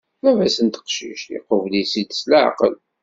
[0.23, 2.75] Baba-s n teqcict, iqubel-itt-id s leɛqel.